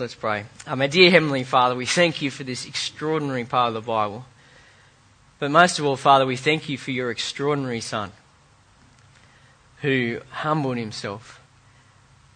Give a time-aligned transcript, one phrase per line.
[0.00, 0.44] Let's pray.
[0.72, 4.26] My dear Heavenly Father, we thank you for this extraordinary part of the Bible.
[5.40, 8.12] But most of all, Father, we thank you for your extraordinary Son
[9.82, 11.40] who humbled himself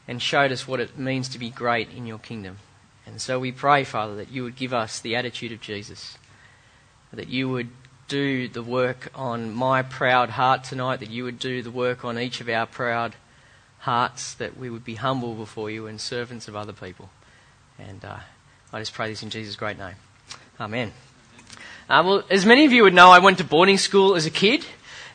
[0.09, 2.59] and showed us what it means to be great in your kingdom.
[3.07, 6.19] And so we pray, Father, that you would give us the attitude of Jesus,
[7.13, 7.69] that you would
[8.09, 12.19] do the work on my proud heart tonight, that you would do the work on
[12.19, 13.15] each of our proud
[13.81, 17.11] hearts, that we would be humble before you and servants of other people.
[17.79, 18.19] And uh,
[18.73, 19.95] I just pray this in Jesus' great name.
[20.61, 20.93] Amen.
[21.89, 24.31] Uh, well, as many of you would know, I went to boarding school as a
[24.31, 24.65] kid.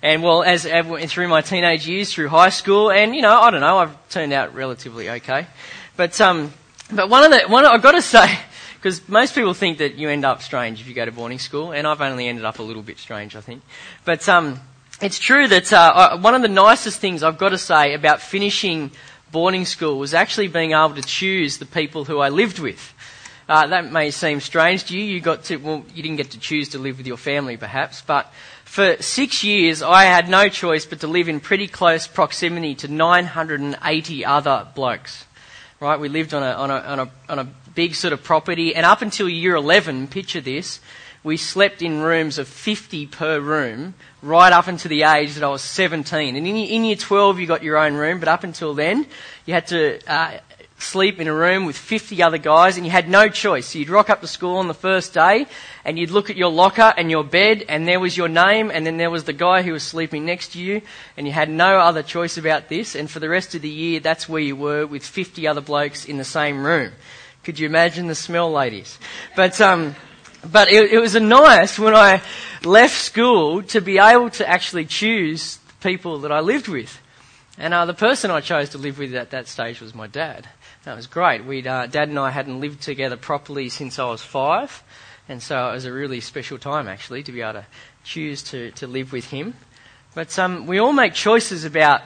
[0.02, 3.50] And well, as, as through my teenage years, through high school, and you know, I
[3.50, 5.48] don't know, I've turned out relatively okay.
[5.96, 6.54] But um,
[6.92, 8.40] but one of the one I've got to say,
[8.76, 11.72] because most people think that you end up strange if you go to boarding school,
[11.72, 13.64] and I've only ended up a little bit strange, I think.
[14.06, 14.60] But um,
[15.02, 18.92] it's true that uh, one of the nicest things I've got to say about finishing
[19.32, 22.94] boarding school was actually being able to choose the people who I lived with.
[23.50, 25.04] Uh, that may seem strange to you.
[25.04, 28.02] You got to, well, you didn't get to choose to live with your family perhaps,
[28.02, 28.32] but
[28.66, 32.88] for six years I had no choice but to live in pretty close proximity to
[32.90, 35.26] 980 other blokes.
[35.80, 36.00] Right?
[36.00, 38.86] We lived on a, on a, on a, on a big sort of property and
[38.86, 40.82] up until year 11, picture this,
[41.24, 45.50] we slept in rooms of 50 per room right up until the age that I
[45.50, 46.36] was 17.
[46.36, 49.06] And in, in year 12, you got your own room, but up until then,
[49.46, 50.38] you had to uh,
[50.80, 53.68] sleep in a room with 50 other guys and you had no choice.
[53.68, 55.48] So you'd rock up to school on the first day
[55.84, 58.86] and you'd look at your locker and your bed and there was your name and
[58.86, 60.82] then there was the guy who was sleeping next to you
[61.16, 64.00] and you had no other choice about this and for the rest of the year
[64.00, 66.92] that's where you were with 50 other blokes in the same room.
[67.44, 69.00] Could you imagine the smell, ladies?
[69.36, 69.96] But, um,
[70.46, 72.22] but it, it was a nice when I
[72.64, 77.00] left school to be able to actually choose the people that I lived with.
[77.58, 80.48] And uh, the person I chose to live with at that stage was my dad.
[80.84, 81.44] That was great.
[81.44, 84.84] We'd, uh, dad and I hadn't lived together properly since I was five,
[85.28, 87.66] and so it was a really special time actually to be able to
[88.04, 89.56] choose to, to live with him.
[90.16, 92.02] But um, we all make choices about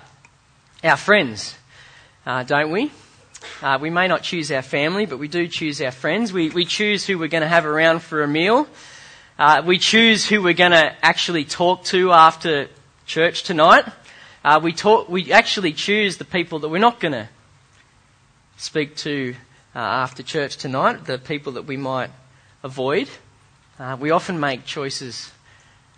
[0.84, 1.56] our friends,
[2.26, 2.92] uh, don't we?
[3.62, 6.32] Uh, we may not choose our family, but we do choose our friends.
[6.34, 8.68] We, we choose who we're going to have around for a meal.
[9.38, 12.68] Uh, we choose who we're going to actually talk to after
[13.06, 13.86] church tonight.
[14.44, 17.30] Uh, we, talk, we actually choose the people that we're not going to
[18.58, 19.36] speak to
[19.76, 22.10] uh, after church tonight, the people that we might
[22.64, 23.10] avoid.
[23.80, 25.32] Uh, we often make choices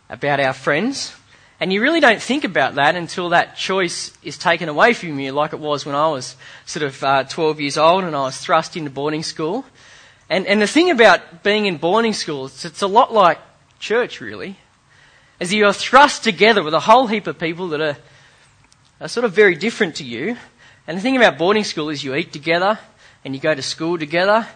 [0.10, 1.14] about our friends.
[1.60, 5.32] And you really don't think about that until that choice is taken away from you,
[5.32, 8.38] like it was when I was sort of uh, 12 years old and I was
[8.38, 9.64] thrust into boarding school.
[10.30, 13.40] And, and the thing about being in boarding school, it's, it's a lot like
[13.80, 14.58] church, really.
[15.40, 17.98] As you're thrust together with a whole heap of people that are,
[19.00, 20.38] are sort of very different to you.
[20.88, 22.80] And the thing about boarding school is you eat together
[23.24, 24.48] and you go to school together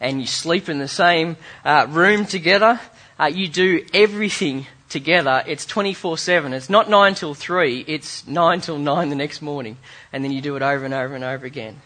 [0.00, 2.80] and you sleep in the same uh, room together.
[3.18, 6.52] Uh, you do everything together, it's 24 7.
[6.52, 9.78] It's not 9 till 3, it's 9 till 9 the next morning.
[10.12, 11.80] And then you do it over and over and over again.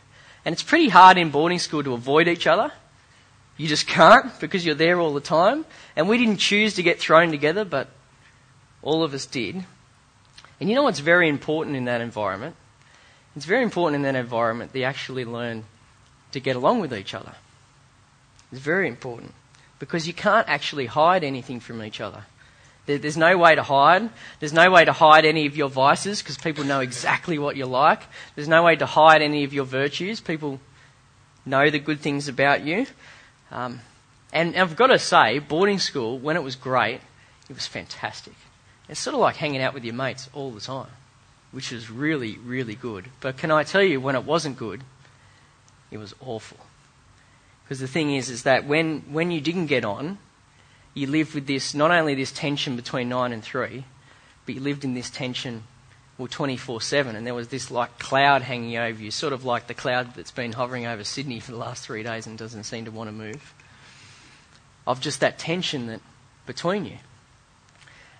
[0.44, 2.72] And it's pretty hard in boarding school to avoid each other.
[3.56, 5.64] You just can't because you're there all the time.
[5.94, 7.88] And we didn't choose to get thrown together, but
[8.82, 9.64] all of us did.
[10.60, 12.56] And you know what's very important in that environment?
[13.36, 15.64] It's very important in that environment you actually learn
[16.32, 17.34] to get along with each other.
[18.52, 19.34] It's very important
[19.78, 22.24] because you can't actually hide anything from each other.
[22.86, 24.10] There's no way to hide.
[24.40, 27.66] There's no way to hide any of your vices because people know exactly what you're
[27.66, 28.02] like.
[28.34, 30.20] There's no way to hide any of your virtues.
[30.20, 30.60] People
[31.46, 32.86] know the good things about you.
[33.50, 33.80] Um,
[34.32, 37.00] and, I've got to say, boarding school, when it was great,
[37.48, 38.34] it was fantastic.
[38.88, 40.90] It's sort of like hanging out with your mates all the time,
[41.52, 43.06] which is really, really good.
[43.20, 44.82] But can I tell you, when it wasn't good,
[45.90, 46.58] it was awful.
[47.64, 50.18] Because the thing is, is that when, when you didn't get on,
[50.94, 53.84] you lived with this, not only this tension between 9 and 3,
[54.46, 55.64] but you lived in this tension,
[56.16, 59.66] well, 24 7, and there was this like cloud hanging over you, sort of like
[59.66, 62.84] the cloud that's been hovering over Sydney for the last three days and doesn't seem
[62.84, 63.54] to want to move,
[64.86, 66.00] of just that tension that
[66.46, 66.98] between you.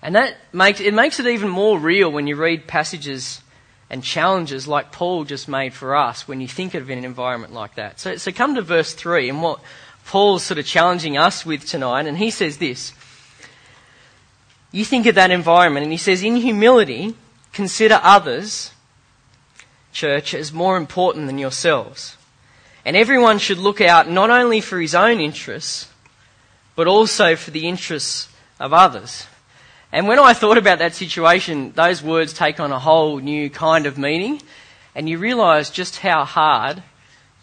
[0.02, 3.40] And that makes, it makes it even more real when you read passages
[3.88, 7.76] and challenges like Paul just made for us when you think of an environment like
[7.76, 8.00] that.
[8.00, 9.60] So, so come to verse 3, and what,
[10.06, 12.92] Paul's sort of challenging us with tonight, and he says this.
[14.70, 17.14] You think of that environment, and he says, in humility,
[17.52, 18.72] consider others,
[19.92, 22.16] church, as more important than yourselves.
[22.84, 25.88] And everyone should look out not only for his own interests,
[26.76, 28.28] but also for the interests
[28.60, 29.26] of others.
[29.92, 33.86] And when I thought about that situation, those words take on a whole new kind
[33.86, 34.42] of meaning,
[34.94, 36.82] and you realise just how hard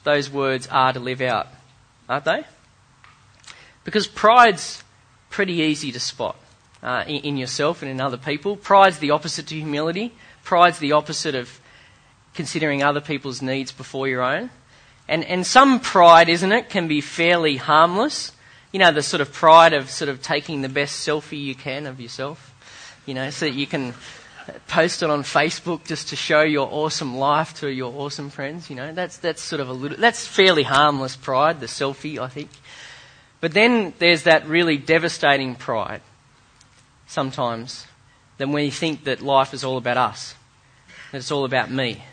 [0.03, 1.47] those words are to live out
[2.11, 2.43] aren't they?
[3.85, 4.83] Because pride's
[5.29, 6.35] pretty easy to spot
[6.83, 8.57] uh, in, in yourself and in other people.
[8.57, 10.13] Pride's the opposite to humility.
[10.43, 11.61] Pride's the opposite of
[12.33, 14.49] considering other people's needs before your own.
[15.07, 18.33] And, and some pride, isn't it, can be fairly harmless.
[18.73, 21.85] You know, the sort of pride of sort of taking the best selfie you can
[21.87, 22.49] of yourself.
[23.05, 23.93] You know, so that you can
[24.67, 28.69] post it on Facebook just to show your awesome life to your awesome friends.
[28.69, 32.27] You know, that's, that's sort of a little, that's fairly harmless pride, the selfie, I
[32.27, 32.49] think.
[33.39, 36.01] But then there's that really devastating pride
[37.07, 37.87] sometimes
[38.41, 40.33] then we think that life is all about us,
[41.11, 42.03] that it's all about me.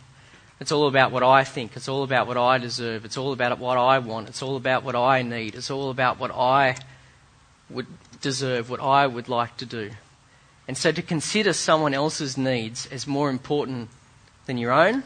[0.60, 1.74] It's all about what I think.
[1.74, 3.06] It's all about what I deserve.
[3.06, 4.28] It's all about what I want.
[4.28, 5.54] It's all about what I need.
[5.54, 6.76] It's all about what I
[7.70, 7.86] would
[8.20, 9.90] deserve, what I would like to do.
[10.68, 13.88] And so to consider someone else's needs as more important
[14.44, 15.02] than your own,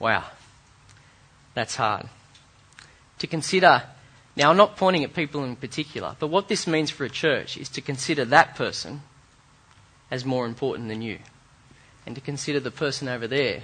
[0.00, 0.24] wow,
[1.54, 2.08] that's hard.
[3.20, 3.84] To consider
[4.36, 7.56] now, I'm not pointing at people in particular, but what this means for a church
[7.56, 9.02] is to consider that person
[10.10, 11.20] as more important than you,
[12.04, 13.62] and to consider the person over there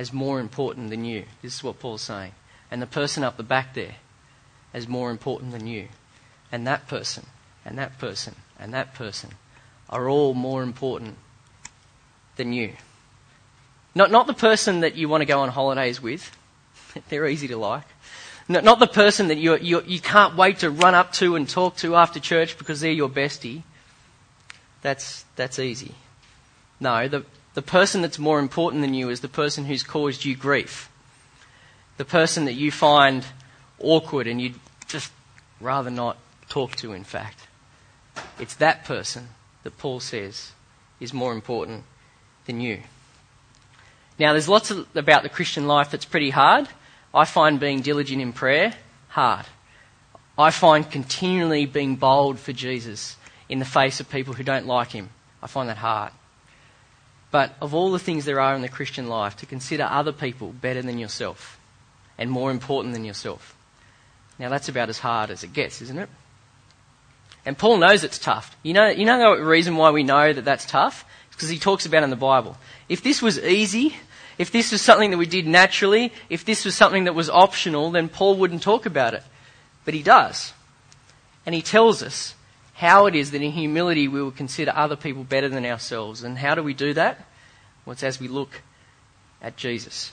[0.00, 1.24] as more important than you.
[1.40, 2.32] This is what Paul's saying.
[2.68, 3.96] And the person up the back there
[4.74, 5.88] as more important than you.
[6.50, 7.26] And that person,
[7.64, 9.30] and that person, and that person
[9.92, 11.16] are all more important
[12.36, 12.72] than you.
[13.94, 16.34] Not, not the person that you want to go on holidays with,
[17.10, 17.84] they're easy to like.
[18.48, 21.76] Not the person that you, you, you can't wait to run up to and talk
[21.76, 23.62] to after church because they're your bestie.
[24.80, 25.94] That's, that's easy.
[26.80, 27.24] No, the,
[27.54, 30.90] the person that's more important than you is the person who's caused you grief.
[31.98, 33.24] The person that you find
[33.78, 35.12] awkward and you'd just
[35.60, 36.16] rather not
[36.48, 37.46] talk to, in fact.
[38.40, 39.28] It's that person
[39.62, 40.52] that Paul says
[41.00, 41.84] is more important
[42.46, 42.80] than you.
[44.18, 46.68] Now, there's lots of, about the Christian life that's pretty hard.
[47.14, 48.74] I find being diligent in prayer
[49.08, 49.46] hard.
[50.38, 53.16] I find continually being bold for Jesus
[53.48, 55.10] in the face of people who don't like him.
[55.42, 56.12] I find that hard.
[57.30, 60.52] But of all the things there are in the Christian life, to consider other people
[60.52, 61.58] better than yourself
[62.18, 63.56] and more important than yourself.
[64.38, 66.08] Now that's about as hard as it gets, isn't it?
[67.44, 68.56] And Paul knows it's tough.
[68.62, 71.04] You know, you know the reason why we know that that's tough?
[71.26, 72.56] It's because he talks about it in the Bible.
[72.88, 73.96] If this was easy,
[74.38, 77.90] if this was something that we did naturally, if this was something that was optional,
[77.90, 79.22] then Paul wouldn't talk about it.
[79.84, 80.52] But he does.
[81.44, 82.34] And he tells us
[82.74, 86.22] how it is that in humility we will consider other people better than ourselves.
[86.22, 87.26] And how do we do that?
[87.84, 88.62] Well, it's as we look
[89.40, 90.12] at Jesus.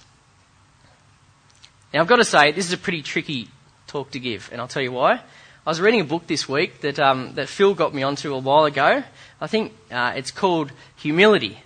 [1.94, 3.48] Now, I've got to say, this is a pretty tricky
[3.88, 5.22] talk to give, and I'll tell you why.
[5.70, 8.40] I was reading a book this week that, um, that Phil got me onto a
[8.40, 9.04] while ago.
[9.40, 11.60] I think uh, it's called Humility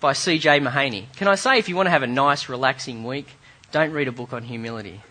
[0.00, 0.60] by C.J.
[0.60, 1.04] Mahaney.
[1.16, 3.28] Can I say, if you want to have a nice, relaxing week,
[3.72, 5.02] don't read a book on humility.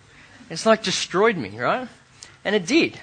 [0.50, 1.88] It's like destroyed me, right?
[2.44, 3.00] And it did.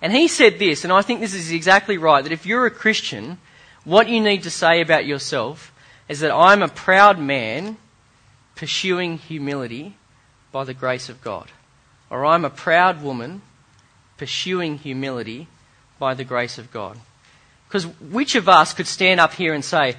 [0.00, 2.70] And he said this, and I think this is exactly right, that if you're a
[2.70, 3.38] Christian,
[3.82, 5.72] what you need to say about yourself
[6.08, 7.78] is that I'm a proud man
[8.54, 9.96] pursuing humility
[10.52, 11.48] by the grace of God.
[12.10, 13.42] Or I'm a proud woman
[14.22, 15.48] pursuing humility
[15.98, 16.96] by the grace of God.
[17.66, 19.96] Because which of us could stand up here and say,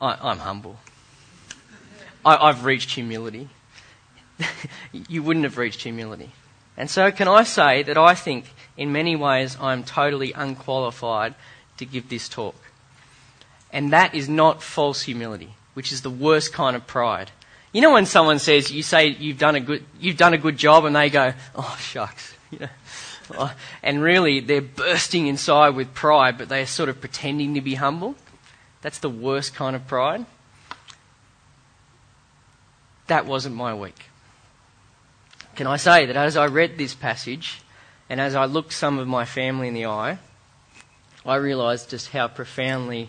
[0.00, 0.80] I, am humble.
[2.24, 3.48] I, I've reached humility.
[5.08, 6.30] you wouldn't have reached humility.
[6.76, 8.46] And so, can I say that I think
[8.76, 11.36] in many ways I'm totally unqualified
[11.76, 12.56] to give this talk?
[13.72, 17.30] And that is not false humility, which is the worst kind of pride.
[17.72, 20.56] You know when someone says, you say you've done a good, you've done a good
[20.56, 22.68] job and they go, oh shucks, you know.
[23.34, 27.74] Oh, and really they're bursting inside with pride, but they're sort of pretending to be
[27.74, 28.14] humble.
[28.82, 30.26] That's the worst kind of pride.
[33.08, 34.10] That wasn't my week.
[35.54, 37.62] Can I say that as I read this passage
[38.08, 40.18] and as I looked some of my family in the eye,
[41.24, 43.08] I realised just how profoundly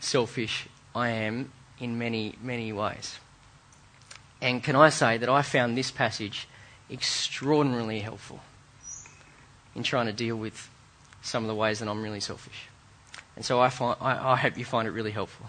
[0.00, 3.18] selfish I am in many, many ways.
[4.40, 6.48] And can I say that I found this passage
[6.90, 8.40] extraordinarily helpful
[9.74, 10.68] in trying to deal with
[11.22, 12.68] some of the ways that I'm really selfish.
[13.36, 15.46] And so I, find, I, I hope you find it really helpful.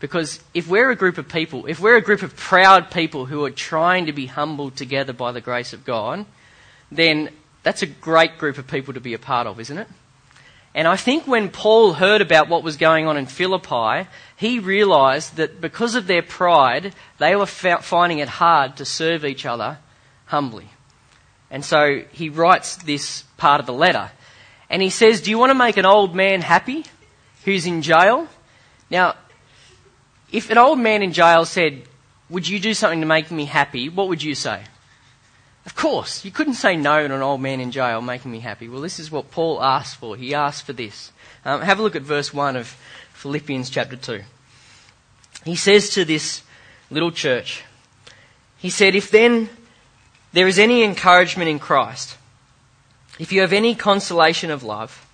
[0.00, 3.44] Because if we're a group of people, if we're a group of proud people who
[3.44, 6.26] are trying to be humbled together by the grace of God,
[6.90, 7.30] then
[7.62, 9.86] that's a great group of people to be a part of, isn't it?
[10.74, 15.36] And I think when Paul heard about what was going on in Philippi, he realized
[15.36, 19.78] that because of their pride, they were finding it hard to serve each other
[20.26, 20.70] humbly.
[21.52, 24.10] And so he writes this part of the letter.
[24.70, 26.84] And he says, Do you want to make an old man happy
[27.44, 28.26] who's in jail?
[28.90, 29.16] Now,
[30.32, 31.82] if an old man in jail said,
[32.30, 33.90] Would you do something to make me happy?
[33.90, 34.62] What would you say?
[35.66, 38.68] Of course, you couldn't say no to an old man in jail making me happy.
[38.68, 40.16] Well, this is what Paul asked for.
[40.16, 41.12] He asked for this.
[41.44, 42.74] Um, have a look at verse 1 of
[43.12, 44.22] Philippians chapter 2.
[45.44, 46.42] He says to this
[46.90, 47.62] little church,
[48.56, 49.50] he said, If then
[50.32, 52.16] there is any encouragement in Christ,
[53.18, 55.06] if you have any consolation of love,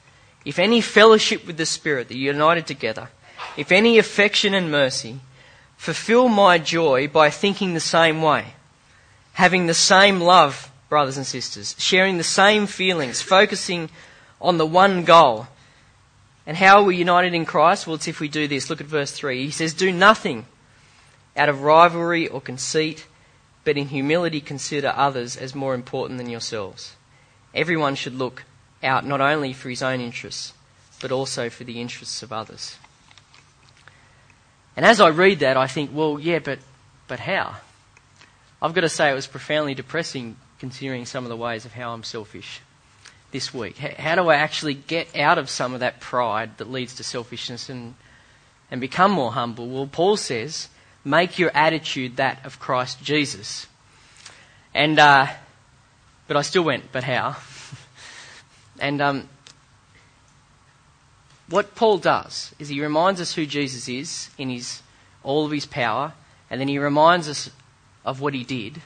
[0.45, 3.09] if any fellowship with the Spirit that you're united together,
[3.57, 5.21] if any affection and mercy,
[5.77, 8.55] fulfill my joy by thinking the same way,
[9.35, 13.91] having the same love, brothers and sisters, sharing the same feelings, focusing
[14.41, 15.49] on the one goal.
[16.47, 17.87] And how are we united in Christ?
[17.87, 18.71] Well, it's if we do this.
[18.71, 19.45] Look at verse 3.
[19.45, 20.47] He says, Do nothing
[21.37, 23.07] out of rivalry or conceit
[23.69, 26.97] but in humility consider others as more important than yourselves.
[27.55, 28.45] Everyone should look
[28.83, 30.55] out not only for his own interests,
[31.03, 32.79] but also for the interests of others.
[34.75, 36.61] And as I read that, I think, well, yeah, but,
[37.09, 37.57] but how?
[38.63, 41.93] I've got to say it was profoundly depressing considering some of the ways of how
[41.93, 42.63] I'm selfish
[43.33, 43.77] this week.
[43.77, 47.69] How do I actually get out of some of that pride that leads to selfishness
[47.69, 47.97] and,
[48.71, 49.69] and become more humble?
[49.69, 50.71] Well, Paul says
[51.09, 53.67] make your attitude that of Christ Jesus.
[54.75, 55.27] And, uh,
[56.27, 57.37] but I still went, but how?
[58.79, 59.29] and um,
[61.49, 64.83] what Paul does is he reminds us who Jesus is in his,
[65.23, 66.13] all of his power,
[66.51, 67.51] and then he reminds us
[68.05, 68.83] of what he did,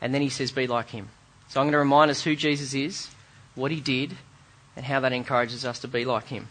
[0.00, 1.08] and then he says, be like him.
[1.48, 3.08] So I'm going to remind us who Jesus is,
[3.56, 4.16] what he did,
[4.76, 6.46] and how that encourages us to be like him.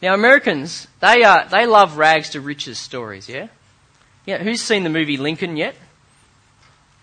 [0.00, 3.48] Now, Americans, they, uh, they love rags to riches stories, yeah?
[4.26, 5.74] Yeah, who's seen the movie Lincoln yet?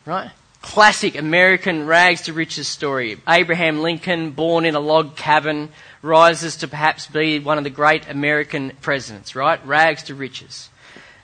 [0.05, 0.31] Right?
[0.61, 3.19] Classic American rags to riches story.
[3.27, 5.69] Abraham Lincoln, born in a log cabin,
[6.01, 9.65] rises to perhaps be one of the great American presidents, right?
[9.65, 10.69] Rags to riches.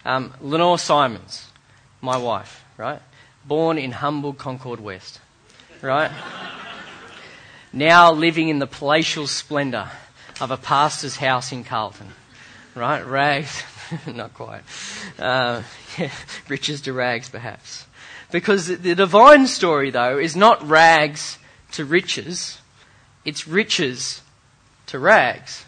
[0.06, 1.48] Um, Lenore Simons,
[2.02, 3.02] my wife, right?
[3.46, 5.20] Born in humble Concord West,
[5.82, 6.12] right?
[7.72, 9.90] now living in the palatial splendour
[10.42, 12.08] of a pastor's house in Carlton,
[12.76, 13.06] right?
[13.06, 13.64] Rags,
[14.08, 14.64] not quite.
[15.20, 15.62] Uh,
[16.50, 17.86] riches to rags, perhaps.
[18.32, 21.38] Because the divine story, though, is not rags
[21.74, 22.60] to riches,
[23.24, 24.22] it's riches
[24.88, 25.66] to rags,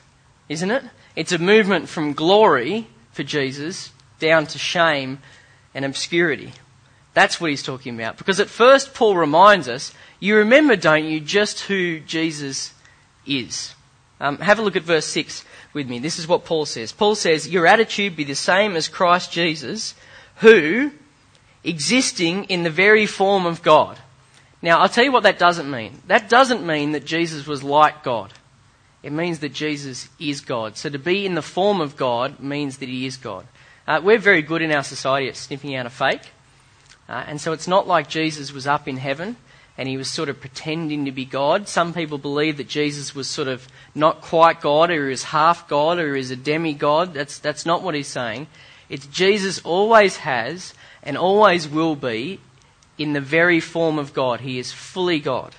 [0.50, 0.84] isn't it?
[1.16, 5.20] It's a movement from glory for Jesus down to shame
[5.74, 6.52] and obscurity.
[7.14, 8.18] That's what he's talking about.
[8.18, 12.74] Because at first, Paul reminds us, you remember, don't you, just who Jesus
[13.26, 13.74] is.
[14.20, 15.46] Um, have a look at verse 6
[15.76, 16.00] with me.
[16.00, 16.92] This is what Paul says.
[16.92, 19.94] Paul says, Your attitude be the same as Christ Jesus,
[20.38, 20.92] who,
[21.64, 24.00] existing in the very form of God.
[24.62, 26.02] Now, I'll tell you what that doesn't mean.
[26.08, 28.34] That doesn't mean that Jesus was like God.
[29.04, 30.78] It means that Jesus is God.
[30.78, 33.46] So to be in the form of God means that he is God.
[33.88, 36.32] Uh, we're very good in our society at sniffing out a fake.
[37.08, 39.36] Uh, and so it's not like Jesus was up in heaven
[39.78, 41.68] and he was sort of pretending to be God.
[41.68, 46.00] Some people believe that Jesus was sort of not quite God or was half God
[46.00, 47.14] or was a demigod.
[47.14, 48.48] That's, that's not what he's saying.
[48.88, 52.40] It's Jesus always has and always will be
[52.98, 54.42] in the very form of God.
[54.42, 55.56] He is fully God.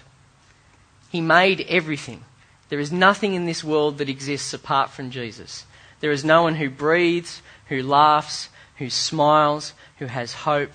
[1.11, 2.25] He made everything.
[2.69, 5.67] There is nothing in this world that exists apart from Jesus.
[6.01, 10.73] There is no one who breathes, who laughs, who smiles, who has hope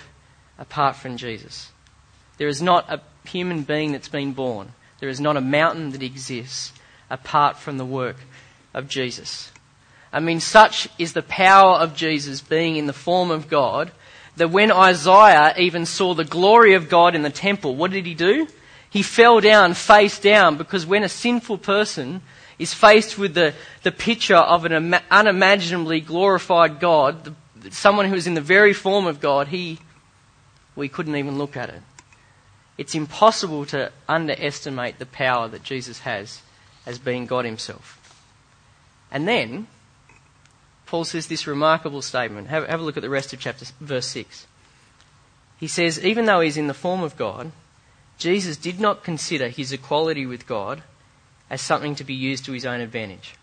[0.57, 1.71] apart from Jesus.
[2.38, 4.73] There is not a human being that's been born.
[4.99, 6.73] There is not a mountain that exists
[7.09, 8.17] apart from the work
[8.73, 9.51] of Jesus.
[10.13, 13.91] I mean, such is the power of Jesus being in the form of God
[14.37, 18.13] that when Isaiah even saw the glory of God in the temple, what did he
[18.13, 18.47] do?
[18.89, 22.21] He fell down face down because when a sinful person
[22.59, 28.27] is faced with the, the picture of an unimaginably glorified God, the, someone who is
[28.27, 29.79] in the very form of God, he,
[30.75, 31.81] we couldn't even look at it.
[32.81, 36.41] It's impossible to underestimate the power that Jesus has
[36.83, 38.00] as being God Himself.
[39.11, 39.67] And then,
[40.88, 42.47] Paul says this remarkable statement.
[42.47, 44.47] Have, have a look at the rest of chapter verse 6.
[45.59, 47.51] He says, even though he's in the form of God,
[48.17, 50.81] Jesus did not consider his equality with God
[51.51, 53.35] as something to be used to his own advantage.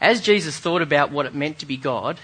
[0.00, 2.20] As Jesus thought about what it meant to be God,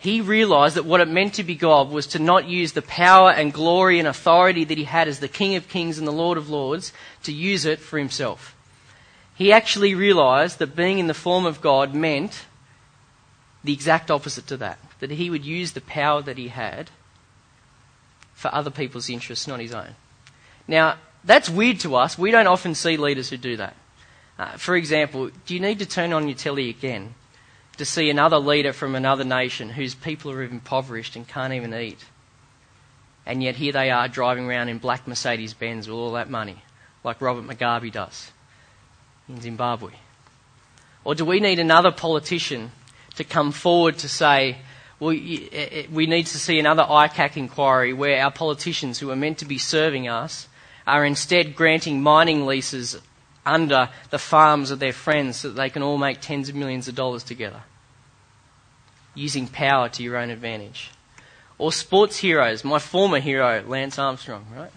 [0.00, 3.30] he realized that what it meant to be God was to not use the power
[3.30, 6.38] and glory and authority that he had as the King of Kings and the Lord
[6.38, 8.56] of Lords to use it for himself.
[9.34, 12.46] He actually realized that being in the form of God meant
[13.62, 14.78] the exact opposite to that.
[15.00, 16.90] That he would use the power that he had
[18.32, 19.96] for other people's interests, not his own.
[20.66, 22.16] Now, that's weird to us.
[22.16, 23.76] We don't often see leaders who do that.
[24.38, 27.14] Uh, for example, do you need to turn on your telly again
[27.80, 32.04] to see another leader from another nation whose people are impoverished and can't even eat?
[33.26, 36.62] And yet here they are driving around in black Mercedes Benz with all that money,
[37.04, 38.32] like Robert Mugabe does
[39.28, 39.92] in Zimbabwe.
[41.04, 42.70] Or do we need another politician
[43.16, 44.58] to come forward to say,
[44.98, 49.16] well, eh, eh, we need to see another ICAC inquiry where our politicians who are
[49.16, 50.48] meant to be serving us
[50.86, 52.98] are instead granting mining leases
[53.46, 56.88] under the farms of their friends so that they can all make tens of millions
[56.88, 57.62] of dollars together,
[59.20, 60.90] using power to your own advantage.
[61.58, 64.72] Or sports heroes, my former hero, Lance Armstrong, right?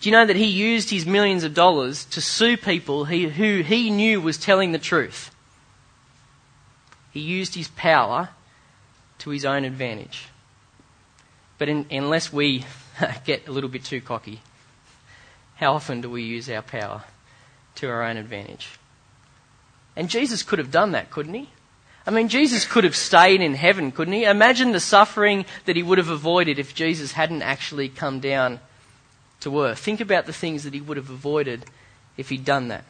[0.00, 3.60] Do you know that he used his millions of dollars to sue people he, who
[3.60, 5.30] he knew was telling the truth?
[7.12, 8.30] He used his power
[9.18, 10.28] to his own advantage.
[11.58, 12.64] But in, unless we
[13.26, 14.40] get a little bit too cocky,
[15.56, 17.04] how often do we use our power
[17.74, 18.78] to our own advantage?
[19.94, 21.50] And Jesus could have done that, couldn't he?
[22.10, 24.24] I mean, Jesus could have stayed in heaven, couldn't he?
[24.24, 28.58] Imagine the suffering that he would have avoided if Jesus hadn't actually come down
[29.38, 29.78] to earth.
[29.78, 31.66] Think about the things that he would have avoided
[32.16, 32.82] if he'd done that.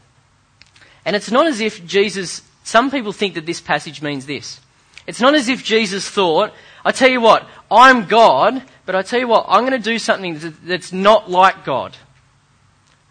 [1.05, 4.59] And it's not as if Jesus, some people think that this passage means this.
[5.07, 9.21] It's not as if Jesus thought, I tell you what, I'm God, but I tell
[9.21, 11.95] you what, I'm going to do something that's not like God.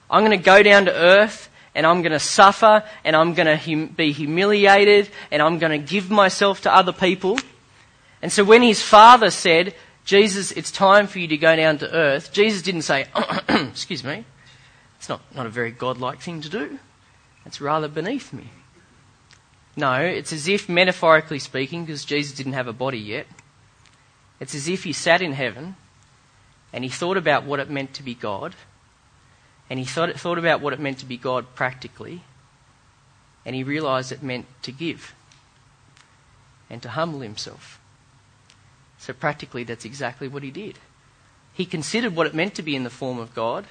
[0.10, 3.48] I'm going to go down to earth and I'm going to suffer and I'm going
[3.48, 7.38] to hum- be humiliated and I'm going to give myself to other people.
[8.22, 11.92] And so when his father said, Jesus, it's time for you to go down to
[11.94, 13.06] earth, Jesus didn't say,
[13.50, 14.26] excuse me,
[14.98, 16.80] it's not, not a very godlike thing to do.
[17.46, 18.50] It's rather beneath me.
[19.78, 23.28] No, it's as if, metaphorically speaking, because Jesus didn't have a body yet,
[24.40, 25.76] it's as if he sat in heaven
[26.74, 28.56] and he thought about what it meant to be God,
[29.70, 32.24] and he thought, thought about what it meant to be God practically,
[33.46, 35.14] and he realized it meant to give
[36.70, 37.80] and to humble himself
[39.00, 40.78] so practically, that's exactly what he did.
[41.54, 43.66] He considered what it meant to be in the form of God,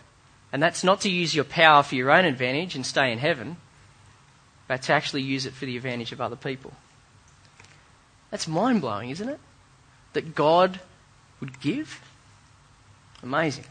[0.52, 3.59] and that's not to use your power for your own advantage and stay in heaven,
[4.67, 6.73] but to actually use it for the advantage of other people.
[8.30, 9.39] That's mind blowing, isn't it?
[10.15, 10.80] That God
[11.41, 12.00] would give?
[13.23, 13.65] Amazing.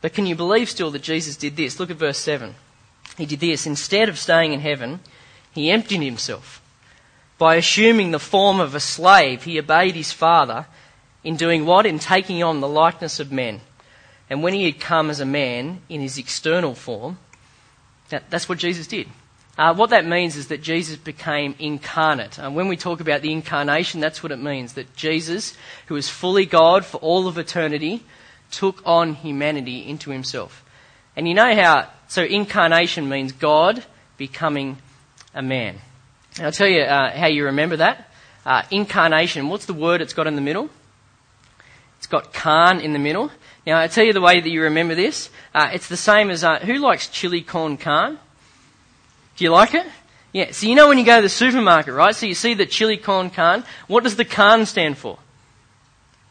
[0.00, 1.78] But can you believe still that Jesus did this?
[1.78, 2.54] Look at verse 7.
[3.18, 3.66] He did this.
[3.66, 5.00] Instead of staying in heaven,
[5.52, 6.60] he emptied himself
[7.40, 10.66] by assuming the form of a slave, he obeyed his father
[11.24, 11.86] in doing what?
[11.86, 13.62] In taking on the likeness of men.
[14.28, 17.16] And when he had come as a man in his external form,
[18.10, 19.08] that, that's what Jesus did.
[19.56, 22.38] Uh, what that means is that Jesus became incarnate.
[22.38, 26.10] And when we talk about the incarnation, that's what it means that Jesus, who is
[26.10, 28.04] fully God for all of eternity,
[28.50, 30.64] took on humanity into himself.
[31.16, 33.84] And you know how, so incarnation means God
[34.16, 34.78] becoming
[35.34, 35.76] a man.
[36.36, 38.10] And I'll tell you uh, how you remember that.
[38.44, 40.70] Uh, incarnation, what's the word it's got in the middle?
[41.98, 43.30] It's got Khan in the middle.
[43.66, 45.28] Now, I'll tell you the way that you remember this.
[45.54, 48.18] Uh, it's the same as, uh, who likes chili con carne?
[49.36, 49.86] Do you like it?
[50.32, 52.14] Yeah, so you know when you go to the supermarket, right?
[52.14, 53.64] So you see the chili con carne.
[53.88, 55.18] What does the Khan stand for?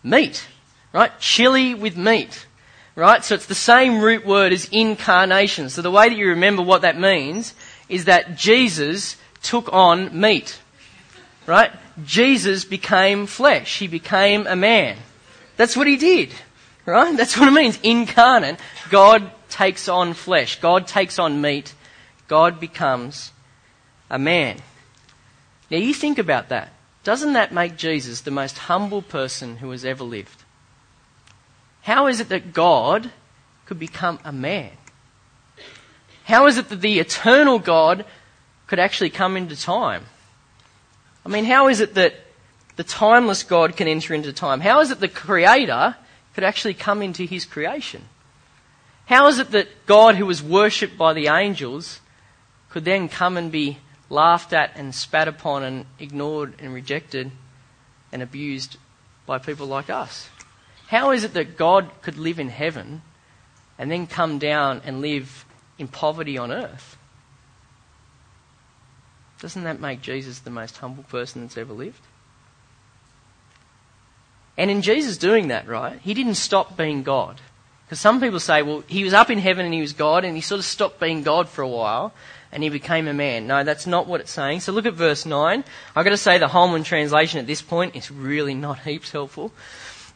[0.03, 0.47] Meat,
[0.93, 1.11] right?
[1.19, 2.45] Chili with meat,
[2.95, 3.23] right?
[3.23, 5.69] So it's the same root word as incarnation.
[5.69, 7.53] So the way that you remember what that means
[7.87, 10.59] is that Jesus took on meat.
[11.45, 11.71] Right?
[12.05, 13.79] Jesus became flesh.
[13.79, 14.97] He became a man.
[15.57, 16.31] That's what he did.
[16.85, 17.17] Right?
[17.17, 17.79] That's what it means.
[17.81, 18.59] Incarnate.
[18.91, 20.59] God takes on flesh.
[20.59, 21.73] God takes on meat.
[22.27, 23.31] God becomes
[24.09, 24.57] a man.
[25.71, 26.71] Now you think about that.
[27.03, 30.38] Doesn't that make Jesus the most humble person who has ever lived?
[31.81, 33.11] How is it that God
[33.65, 34.71] could become a man?
[36.23, 38.05] How is it that the eternal God
[38.69, 40.05] could actually come into time.
[41.25, 42.13] I mean, how is it that
[42.75, 44.61] the timeless God can enter into time?
[44.61, 45.95] How is it the Creator
[46.35, 48.03] could actually come into His creation?
[49.07, 51.99] How is it that God, who was worshipped by the angels,
[52.69, 57.31] could then come and be laughed at and spat upon and ignored and rejected
[58.11, 58.77] and abused
[59.25, 60.29] by people like us?
[60.89, 63.03] How is it that God could live in heaven
[63.77, 65.45] and then come down and live
[65.77, 66.97] in poverty on earth?
[69.39, 72.01] Doesn't that make Jesus the most humble person that's ever lived?
[74.57, 77.39] And in Jesus doing that, right, he didn't stop being God.
[77.85, 80.35] Because some people say, well, he was up in heaven and he was God, and
[80.35, 82.13] he sort of stopped being God for a while,
[82.51, 83.45] and he became a man.
[83.45, 84.61] No, that's not what it's saying.
[84.61, 85.63] So look at verse 9.
[85.95, 89.51] I've got to say the Holman translation at this point is really not heaps helpful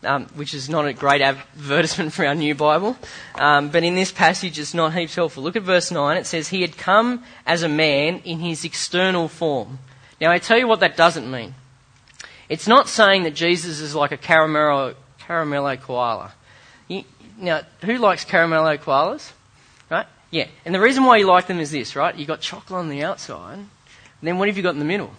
[0.06, 2.98] um, which is not a great advertisement for our new Bible.
[3.36, 5.44] Um, but in this passage, it's not heaps helpful.
[5.44, 6.18] Look at verse 9.
[6.18, 9.80] It says, He had come as a man in his external form.
[10.22, 11.56] Now, I tell you what that doesn't mean.
[12.50, 14.94] It's not saying that Jesus is like a caramel
[15.28, 16.34] Caramello koala.
[16.88, 17.04] You,
[17.38, 19.32] now, who likes caramello koalas?
[19.90, 20.08] Right?
[20.32, 20.48] Yeah.
[20.66, 22.16] And the reason why you like them is this, right?
[22.16, 23.60] You've got chocolate on the outside.
[23.60, 23.68] And
[24.22, 25.14] then what have you got in the middle?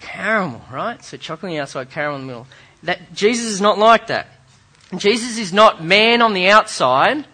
[0.00, 1.02] Caramel, right?
[1.04, 2.46] So chocolate on the outside, caramel in the middle.
[2.82, 4.28] That Jesus is not like that.
[4.96, 7.26] Jesus is not man on the outside,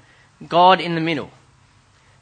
[0.47, 1.31] God in the middle.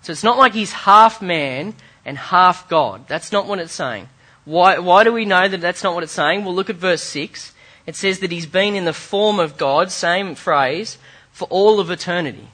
[0.02, 3.06] So it's not like he's half man and half God.
[3.08, 4.08] That's not what it's saying.
[4.44, 6.44] Why, why do we know that that's not what it's saying?
[6.44, 7.52] Well, look at verse 6.
[7.86, 10.98] It says that he's been in the form of God, same phrase,
[11.32, 12.48] for all of eternity.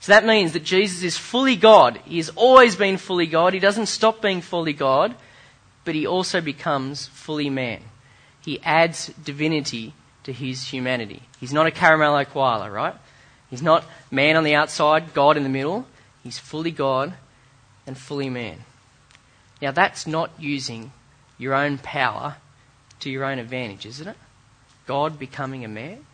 [0.00, 2.00] So that means that Jesus is fully God.
[2.04, 3.54] He has always been fully God.
[3.54, 5.14] He doesn't stop being fully God,
[5.84, 7.80] but he also becomes fully man.
[8.40, 9.94] He adds divinity
[10.28, 11.22] to his humanity.
[11.40, 12.94] He's not a caramello koala, right?
[13.48, 15.86] He's not man on the outside, God in the middle.
[16.22, 17.14] He's fully God
[17.86, 18.58] and fully man.
[19.62, 20.92] Now, that's not using
[21.38, 22.36] your own power
[23.00, 24.16] to your own advantage, isn't it?
[24.86, 26.04] God becoming a man.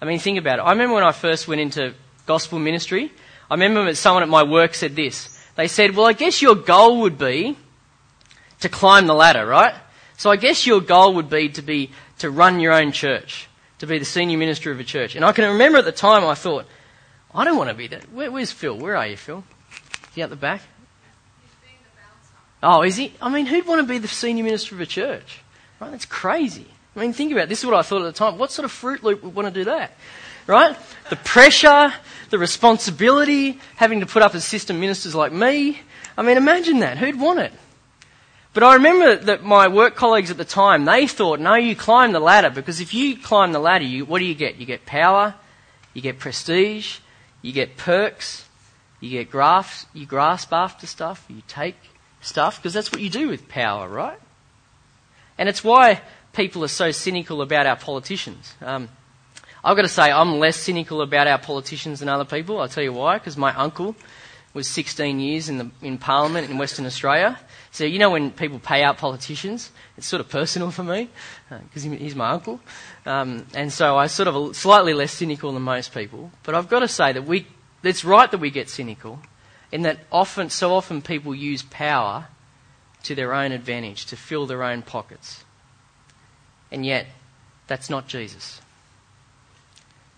[0.00, 0.62] I mean, think about it.
[0.62, 1.94] I remember when I first went into
[2.26, 3.10] gospel ministry,
[3.50, 5.44] I remember someone at my work said this.
[5.56, 7.56] They said, Well, I guess your goal would be
[8.60, 9.74] to climb the ladder, right?
[10.16, 11.90] So I guess your goal would be to be
[12.22, 15.14] to run your own church, to be the senior minister of a church.
[15.14, 16.66] And I can remember at the time I thought,
[17.34, 18.12] I don't want to be that.
[18.12, 18.76] Where, where's Phil?
[18.76, 19.44] Where are you, Phil?
[19.72, 20.62] Is he at the back?
[22.62, 23.12] Oh, is he?
[23.20, 25.40] I mean, who'd want to be the senior minister of a church?
[25.80, 25.90] Right?
[25.90, 26.66] That's crazy.
[26.94, 27.48] I mean, think about it.
[27.48, 28.38] This is what I thought at the time.
[28.38, 29.96] What sort of Fruit Loop would want to do that?
[30.46, 30.76] Right?
[31.10, 31.92] The pressure,
[32.30, 35.80] the responsibility, having to put up assistant ministers like me.
[36.16, 36.98] I mean, imagine that.
[36.98, 37.52] Who'd want it?
[38.54, 42.12] But I remember that my work colleagues at the time, they thought, no, you climb
[42.12, 44.56] the ladder because if you climb the ladder, you, what do you get?
[44.56, 45.34] You get power,
[45.94, 46.98] you get prestige,
[47.40, 48.46] you get perks,
[49.00, 51.76] you get grasp, you grasp after stuff, you take
[52.20, 54.20] stuff because that's what you do with power, right?
[55.38, 56.02] And it's why
[56.34, 58.54] people are so cynical about our politicians.
[58.60, 58.90] Um,
[59.64, 62.60] I've got to say, I'm less cynical about our politicians than other people.
[62.60, 63.96] I'll tell you why, because my uncle
[64.54, 67.38] was 16 years in, the, in Parliament in Western Australia.
[67.72, 71.08] So, you know, when people pay out politicians, it's sort of personal for me,
[71.48, 72.60] because uh, he's my uncle.
[73.06, 76.30] Um, and so I sort of slightly less cynical than most people.
[76.42, 77.46] But I've got to say that we,
[77.82, 79.20] it's right that we get cynical,
[79.72, 82.26] in that often, so often people use power
[83.04, 85.42] to their own advantage, to fill their own pockets.
[86.70, 87.06] And yet,
[87.68, 88.60] that's not Jesus.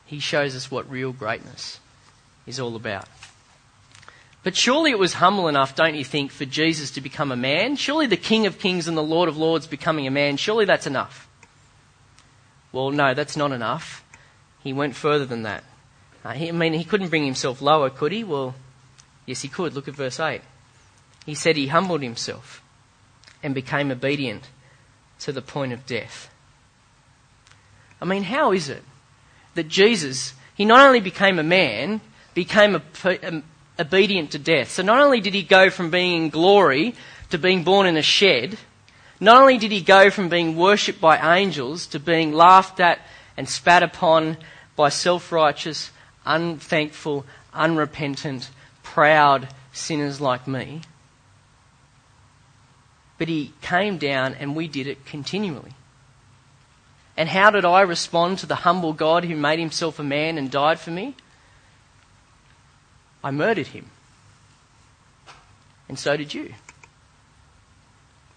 [0.05, 1.79] He shows us what real greatness
[2.49, 3.07] is all about.
[4.45, 7.77] But surely it was humble enough, don't you think, for Jesus to become a man?
[7.77, 10.87] Surely the King of Kings and the Lord of Lords becoming a man, surely that's
[10.87, 11.27] enough.
[12.71, 14.05] Well, no, that's not enough.
[14.63, 15.65] He went further than that.
[16.23, 18.23] Uh, he, I mean, he couldn't bring himself lower, could he?
[18.23, 18.55] Well,
[19.25, 19.75] yes, he could.
[19.75, 20.43] Look at verse 8.
[21.25, 22.63] He said he humbled himself
[23.43, 24.51] and became obedient
[25.21, 26.31] to the point of death.
[28.01, 28.83] I mean, how is it
[29.55, 32.03] that Jesus, he not only became a man,
[32.35, 33.43] became a, a
[33.79, 34.71] obedient to death.
[34.71, 36.95] So not only did he go from being in glory
[37.31, 38.59] to being born in a shed,
[39.21, 43.01] not only did he go from being worshipped by angels to being laughed at
[43.37, 44.37] and spat upon
[44.77, 45.91] by self righteous,
[46.25, 48.51] unthankful, unrepentant,
[48.83, 50.83] proud sinners like me,
[53.19, 55.73] but he came down and we did it continually.
[57.17, 60.51] And how did I respond to the humble God who made himself a man and
[60.51, 61.15] died for me?
[63.25, 63.91] I murdered him.
[65.89, 66.53] And so did you.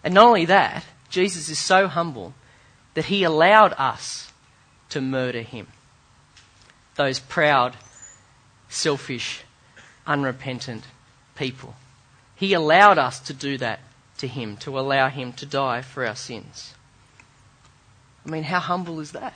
[0.02, 2.34] And not only that, Jesus is so humble
[2.93, 4.32] that he allowed us
[4.89, 5.67] to murder him.
[6.95, 7.76] Those proud,
[8.69, 9.43] selfish,
[10.08, 10.86] unrepentant
[11.36, 11.76] people.
[12.36, 13.82] He allowed us to do that
[14.19, 16.73] to him, to allow him to die for our sins.
[18.26, 19.36] I mean, how humble is that?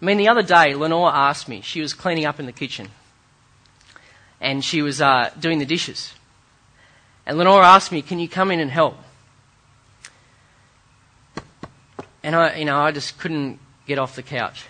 [0.00, 2.88] I mean, the other day, Lenore asked me, she was cleaning up in the kitchen
[4.42, 6.12] and she was uh, doing the dishes.
[7.24, 8.98] And Lenore asked me, "Can you come in and help?"
[12.22, 14.64] And I, you know, I just couldn't get off the couch.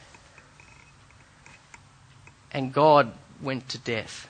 [2.52, 4.28] And God went to death.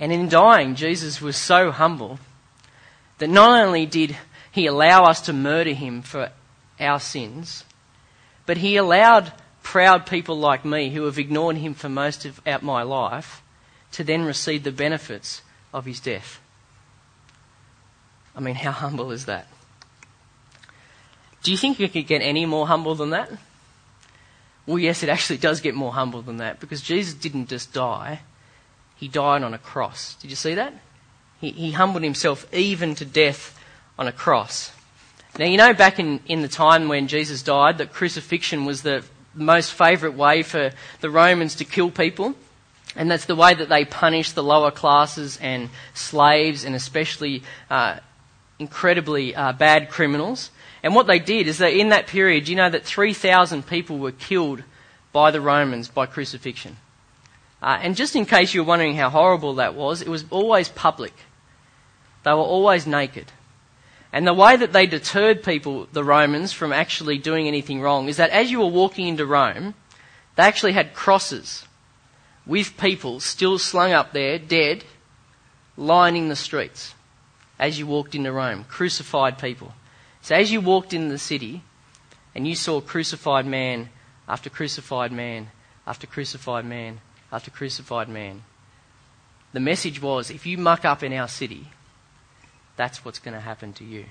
[0.00, 2.18] And in dying, Jesus was so humble
[3.18, 4.16] that not only did
[4.50, 6.30] he allow us to murder him for
[6.80, 7.64] our sins,
[8.46, 12.82] but he allowed proud people like me who have ignored him for most of my
[12.82, 13.42] life
[13.92, 15.42] to then receive the benefits
[15.72, 16.40] of his death.
[18.34, 19.48] I mean, how humble is that?
[21.42, 23.30] Do you think you could get any more humble than that?
[24.66, 28.20] Well, yes, it actually does get more humble than that because Jesus didn't just die,
[28.96, 30.14] he died on a cross.
[30.16, 30.74] Did you see that?
[31.40, 33.58] He, he humbled himself even to death
[33.98, 34.72] on a cross.
[35.38, 39.04] Now, you know, back in, in the time when Jesus died, that crucifixion was the
[39.34, 42.34] most favourite way for the Romans to kill people.
[42.96, 47.98] And that's the way that they punished the lower classes and slaves, and especially uh,
[48.58, 50.50] incredibly uh, bad criminals.
[50.82, 54.12] And what they did is that in that period, you know that 3,000 people were
[54.12, 54.64] killed
[55.12, 56.76] by the Romans by crucifixion.
[57.62, 61.12] Uh, and just in case you're wondering how horrible that was, it was always public.
[62.24, 63.30] They were always naked.
[64.12, 68.16] And the way that they deterred people, the Romans, from actually doing anything wrong is
[68.16, 69.74] that as you were walking into Rome,
[70.36, 71.64] they actually had crosses
[72.46, 74.84] with people still slung up there, dead,
[75.76, 76.94] lining the streets
[77.58, 79.74] as you walked into Rome, crucified people.
[80.22, 81.62] So as you walked in the city
[82.34, 83.90] and you saw crucified man
[84.28, 85.50] after crucified man
[85.86, 88.42] after crucified man after crucified man,
[89.52, 91.68] the message was if you muck up in our city,
[92.80, 94.06] that's what's going to happen to you.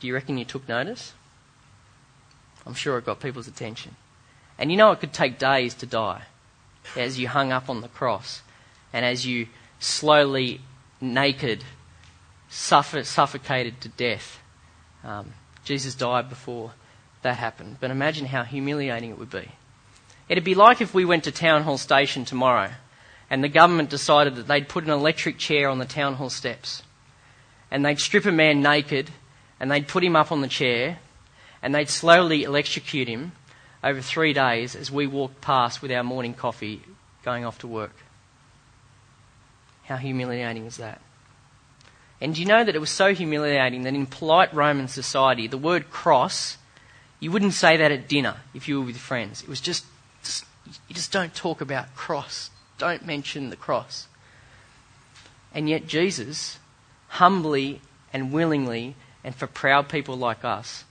[0.00, 1.12] Do you reckon you took notice?
[2.66, 3.94] I'm sure it got people's attention.
[4.58, 6.22] And you know it could take days to die
[6.96, 8.40] as you hung up on the cross
[8.90, 9.48] and as you
[9.80, 10.62] slowly,
[10.98, 11.62] naked,
[12.48, 14.40] suffocated to death.
[15.04, 16.72] Um, Jesus died before
[17.20, 17.76] that happened.
[17.80, 19.50] But imagine how humiliating it would be.
[20.30, 22.70] It'd be like if we went to Town Hall Station tomorrow
[23.28, 26.82] and the government decided that they'd put an electric chair on the Town Hall steps
[27.76, 29.10] and they'd strip a man naked
[29.60, 30.98] and they'd put him up on the chair
[31.60, 33.32] and they'd slowly electrocute him
[33.84, 36.80] over three days as we walked past with our morning coffee
[37.22, 37.94] going off to work.
[39.84, 41.02] How humiliating is that?
[42.18, 45.58] And do you know that it was so humiliating that in polite Roman society, the
[45.58, 46.56] word cross,
[47.20, 49.42] you wouldn't say that at dinner if you were with friends.
[49.42, 49.84] It was just,
[50.24, 50.46] just
[50.88, 52.48] you just don't talk about cross.
[52.78, 54.08] Don't mention the cross.
[55.52, 56.58] And yet Jesus
[57.16, 57.80] humbly
[58.12, 60.84] and willingly, and for proud people like us,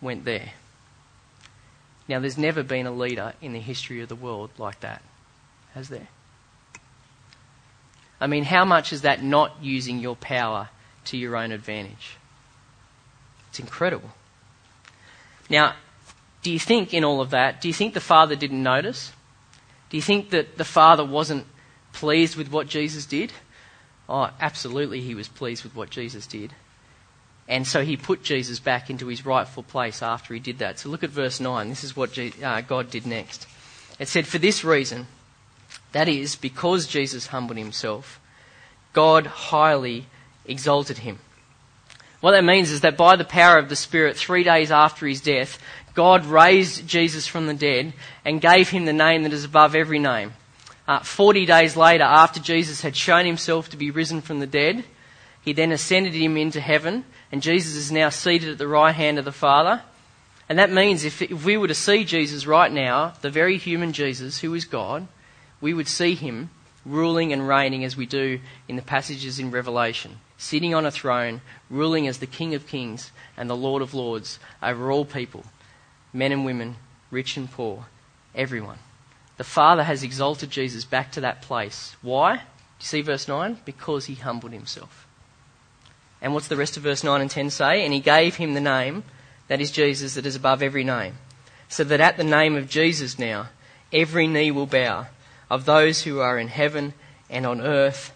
[0.00, 0.52] went there.
[2.08, 5.02] Now, there's never been a leader in the history of the world like that,
[5.74, 6.08] has there?
[8.20, 10.70] I mean, how much is that not using your power
[11.06, 12.16] to your own advantage?
[13.50, 14.10] It's incredible.
[15.50, 15.74] Now,
[16.42, 19.12] do you think in all of that, do you think the Father didn't notice?
[19.90, 21.46] Do you think that the Father wasn't
[21.92, 23.32] pleased with what Jesus did?
[24.08, 26.52] Oh, absolutely, he was pleased with what Jesus did.
[27.48, 30.78] And so he put Jesus back into his rightful place after he did that.
[30.78, 31.68] So look at verse 9.
[31.68, 33.46] This is what uh, God did next.
[33.98, 35.06] It said, For this reason,
[35.92, 38.20] that is, because Jesus humbled himself,
[38.92, 40.06] God highly
[40.44, 41.18] exalted him.
[42.20, 45.20] What that means is that by the power of the Spirit, three days after his
[45.20, 45.58] death,
[45.94, 47.92] God raised Jesus from the dead
[48.24, 50.32] and gave him the name that is above every name
[50.88, 54.84] uh, 40 days later, after Jesus had shown himself to be risen from the dead,
[55.42, 59.18] he then ascended him into heaven, and Jesus is now seated at the right hand
[59.18, 59.82] of the Father.
[60.48, 63.92] And that means if, if we were to see Jesus right now, the very human
[63.92, 65.08] Jesus who is God,
[65.60, 66.50] we would see him
[66.84, 71.40] ruling and reigning as we do in the passages in Revelation, sitting on a throne,
[71.68, 75.44] ruling as the King of kings and the Lord of lords over all people,
[76.12, 76.76] men and women,
[77.10, 77.86] rich and poor,
[78.34, 78.78] everyone.
[79.36, 81.96] The Father has exalted Jesus back to that place.
[82.02, 82.36] Why?
[82.36, 82.42] Do
[82.80, 83.58] you see verse 9?
[83.64, 85.06] Because he humbled himself.
[86.22, 87.84] And what's the rest of verse 9 and 10 say?
[87.84, 89.04] And he gave him the name
[89.48, 91.14] that is Jesus, that is above every name.
[91.68, 93.48] So that at the name of Jesus now,
[93.92, 95.06] every knee will bow
[95.50, 96.94] of those who are in heaven
[97.28, 98.12] and on earth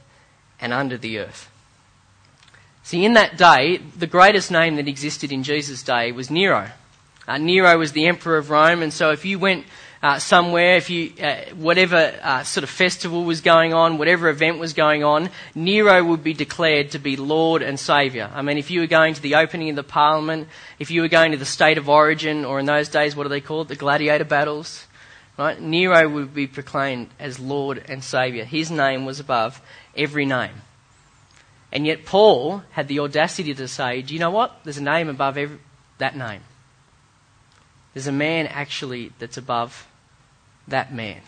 [0.61, 1.50] and under the earth.
[2.83, 6.70] See, in that day, the greatest name that existed in Jesus' day was Nero.
[7.28, 9.66] Uh, Nero was the emperor of Rome, and so if you went
[10.02, 14.58] uh, somewhere, if you, uh, whatever uh, sort of festival was going on, whatever event
[14.58, 18.30] was going on, Nero would be declared to be Lord and Saviour.
[18.32, 21.08] I mean, if you were going to the opening of the Parliament, if you were
[21.08, 23.68] going to the State of Origin, or in those days, what are they called?
[23.68, 24.86] The gladiator battles,
[25.38, 25.60] right?
[25.60, 28.46] Nero would be proclaimed as Lord and Saviour.
[28.46, 29.60] His name was above
[29.94, 30.62] every name.
[31.72, 34.60] And yet Paul had the audacity to say, do you know what?
[34.64, 35.58] There's a name above every,
[35.98, 36.40] that name.
[37.92, 39.86] There's a man actually that's above
[40.70, 41.20] that man.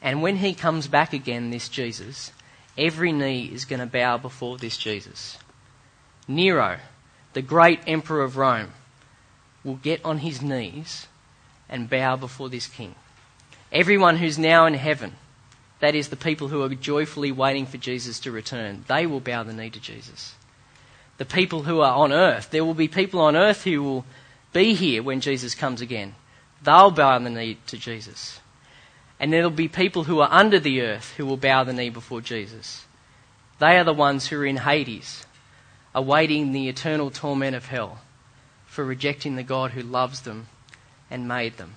[0.00, 2.32] And when he comes back again, this Jesus,
[2.76, 5.38] every knee is going to bow before this Jesus.
[6.26, 6.78] Nero,
[7.32, 8.72] the great emperor of Rome,
[9.64, 11.06] will get on his knees
[11.68, 12.94] and bow before this king.
[13.70, 15.14] Everyone who's now in heaven,
[15.80, 19.42] that is, the people who are joyfully waiting for Jesus to return, they will bow
[19.42, 20.34] the knee to Jesus.
[21.18, 24.04] The people who are on earth, there will be people on earth who will
[24.52, 26.14] be here when Jesus comes again.
[26.64, 28.40] They'll bow the knee to Jesus.
[29.18, 32.20] And there'll be people who are under the earth who will bow the knee before
[32.20, 32.86] Jesus.
[33.58, 35.24] They are the ones who are in Hades,
[35.94, 38.00] awaiting the eternal torment of hell
[38.66, 40.48] for rejecting the God who loves them
[41.10, 41.74] and made them.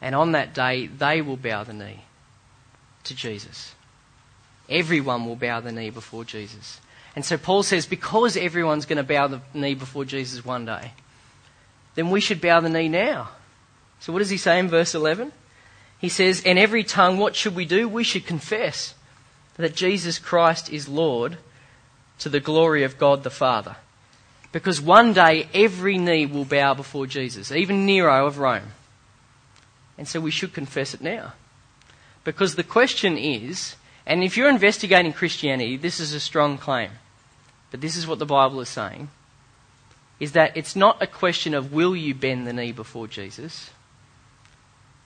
[0.00, 2.04] And on that day, they will bow the knee
[3.04, 3.74] to Jesus.
[4.68, 6.80] Everyone will bow the knee before Jesus.
[7.16, 10.92] And so Paul says, because everyone's going to bow the knee before Jesus one day,
[11.94, 13.30] then we should bow the knee now.
[14.00, 15.32] So what does he say in verse 11?
[15.98, 17.88] He says, And every tongue, what should we do?
[17.88, 18.94] We should confess
[19.56, 21.38] that Jesus Christ is Lord
[22.20, 23.76] to the glory of God the Father.
[24.52, 28.72] Because one day every knee will bow before Jesus, even Nero of Rome.
[29.98, 31.32] And so we should confess it now.
[32.24, 33.74] Because the question is,
[34.06, 36.90] and if you're investigating Christianity, this is a strong claim,
[37.70, 39.10] but this is what the Bible is saying,
[40.18, 43.70] is that it's not a question of will you bend the knee before Jesus,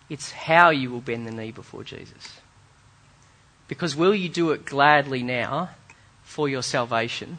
[0.08, 2.40] it's how you will bend the knee before Jesus.
[3.68, 5.70] Because will you do it gladly now
[6.22, 7.38] for your salvation,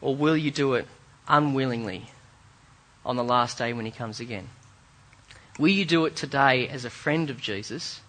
[0.00, 0.86] or will you do it
[1.28, 2.06] unwillingly
[3.04, 4.48] on the last day when he comes again?
[5.58, 8.00] Will you do it today as a friend of Jesus?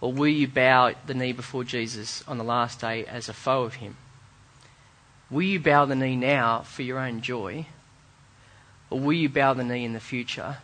[0.00, 3.62] Or will you bow the knee before Jesus on the last day as a foe
[3.62, 3.96] of him?
[5.30, 7.66] Will you bow the knee now for your own joy?
[8.90, 10.58] Or will you bow the knee in the future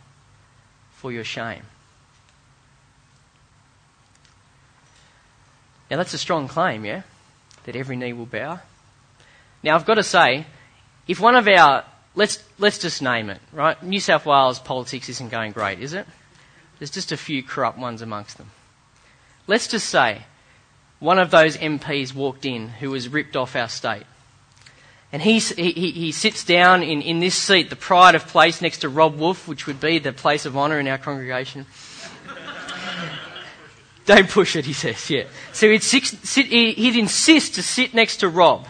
[1.01, 1.63] for your shame?
[5.89, 7.01] Now, that's a strong claim, yeah?
[7.63, 8.59] That every knee will bow.
[9.63, 10.45] Now, I've got to say,
[11.07, 11.83] if one of our,
[12.13, 13.81] let's, let's just name it, right?
[13.81, 16.05] New South Wales politics isn't going great, is it?
[16.77, 18.51] There's just a few corrupt ones amongst them.
[19.47, 20.21] Let's just say
[20.99, 24.05] one of those MPs walked in who was ripped off our state.
[25.13, 28.79] And he, he, he sits down in, in this seat, the pride of place next
[28.79, 31.65] to Rob Wolf, which would be the place of honour in our congregation.
[34.05, 35.25] Don't push it, he says, yeah.
[35.51, 38.67] So he'd, sit, sit, he'd insist to sit next to Rob.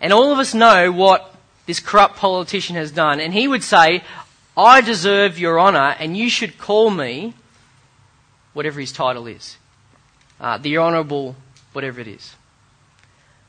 [0.00, 1.34] And all of us know what
[1.66, 3.18] this corrupt politician has done.
[3.18, 4.04] And he would say,
[4.56, 7.34] I deserve your honour, and you should call me
[8.52, 9.56] whatever his title is
[10.40, 11.36] uh, the honourable,
[11.72, 12.34] whatever it is.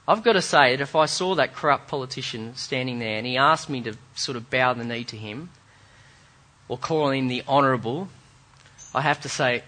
[0.09, 3.37] I've got to say that if I saw that corrupt politician standing there and he
[3.37, 5.51] asked me to sort of bow the knee to him
[6.67, 8.07] or call him the honourable,
[8.95, 9.61] I have to say,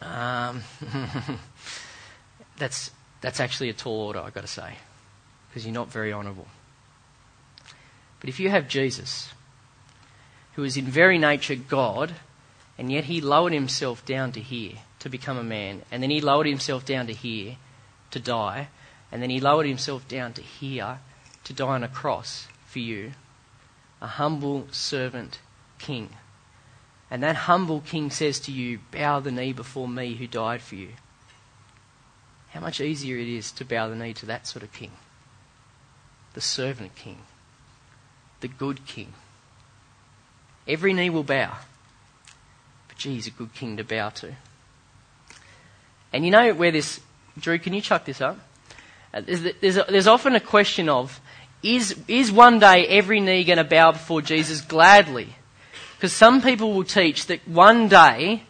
[0.00, 0.62] um,
[2.58, 4.76] that's, that's actually a tall order, I've got to say,
[5.48, 6.46] because you're not very honourable.
[8.20, 9.32] But if you have Jesus,
[10.54, 12.14] who is in very nature God,
[12.78, 15.82] and yet he lowered himself down to here, to become a man.
[15.90, 17.56] And then he lowered himself down to here
[18.10, 18.68] to die.
[19.12, 20.98] And then he lowered himself down to here
[21.44, 23.12] to die on a cross for you.
[24.00, 25.40] A humble servant
[25.78, 26.10] king.
[27.10, 30.76] And that humble king says to you, Bow the knee before me who died for
[30.76, 30.90] you.
[32.50, 34.92] How much easier it is to bow the knee to that sort of king.
[36.34, 37.18] The servant king.
[38.40, 39.14] The good king.
[40.66, 41.56] Every knee will bow.
[42.88, 44.34] But gee, he's a good king to bow to.
[46.12, 47.00] And you know where this,
[47.38, 48.38] Drew, can you chuck this up?
[49.12, 49.22] Uh,
[49.60, 51.20] there's, often a question of,
[51.62, 55.28] is, is one day every knee going to bow before Jesus gladly?
[55.96, 58.44] Because some people will teach that one day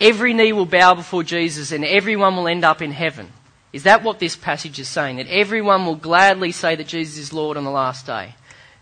[0.00, 3.30] every knee will bow before Jesus and everyone will end up in heaven.
[3.72, 5.16] Is that what this passage is saying?
[5.16, 8.34] That everyone will gladly say that Jesus is Lord on the last day?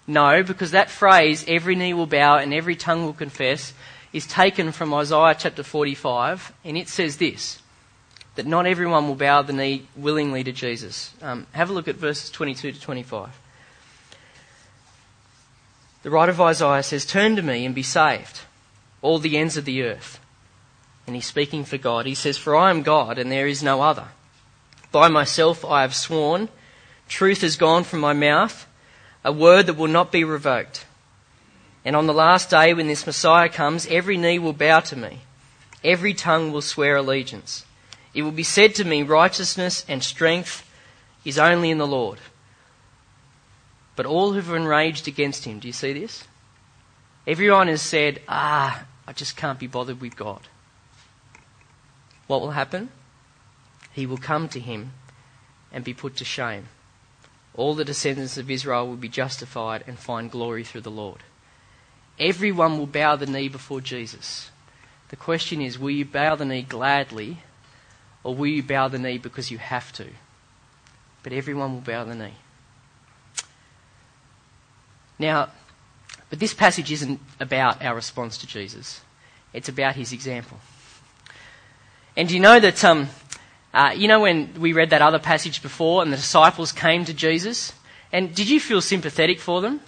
[0.06, 3.72] No, because that phrase, every knee will bow and every tongue will confess,
[4.12, 7.61] is taken from Isaiah chapter 45, and it says this
[8.34, 11.12] that not everyone will bow the knee willingly to Jesus.
[11.20, 13.38] Um, have a look at verses 22 to 25.
[16.02, 18.40] The writer of Isaiah says, Turn to me and be saved,
[19.02, 20.18] all the ends of the earth.
[21.06, 22.06] And he's speaking for God.
[22.06, 24.08] He says, For I am God, and there is no other.
[24.90, 26.48] By myself I have sworn,
[27.08, 28.66] truth has gone from my mouth,
[29.24, 30.86] a word that will not be revoked.
[31.84, 35.20] And on the last day, when this Messiah comes, every knee will bow to me,
[35.84, 37.64] every tongue will swear allegiance.
[38.14, 40.68] It will be said to me, Righteousness and strength
[41.24, 42.18] is only in the Lord.
[43.96, 46.24] But all who've enraged against him, do you see this?
[47.26, 50.40] Everyone has said, Ah, I just can't be bothered with God.
[52.26, 52.90] What will happen?
[53.92, 54.92] He will come to him
[55.70, 56.68] and be put to shame.
[57.54, 61.20] All the descendants of Israel will be justified and find glory through the Lord.
[62.18, 64.50] Everyone will bow the knee before Jesus.
[65.08, 67.38] The question is will you bow the knee gladly
[68.24, 70.06] or will you bow the knee because you have to?
[71.22, 72.34] But everyone will bow the knee.
[75.18, 75.50] Now,
[76.30, 79.00] but this passage isn't about our response to Jesus,
[79.52, 80.58] it's about his example.
[82.16, 83.08] And do you know that um,
[83.74, 87.14] Uh, you know when we read that other passage before and the disciples came to
[87.14, 87.72] Jesus?
[88.12, 89.80] And did you feel sympathetic for them?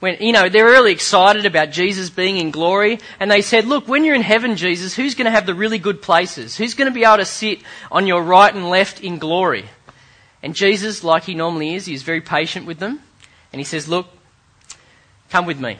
[0.00, 3.86] When, you know, they're really excited about Jesus being in glory and they said, look,
[3.86, 6.56] when you're in heaven, Jesus, who's going to have the really good places?
[6.56, 7.60] Who's going to be able to sit
[7.92, 9.66] on your right and left in glory?
[10.42, 13.00] And Jesus, like he normally is, he's very patient with them.
[13.52, 14.08] And he says, look,
[15.28, 15.76] come with me.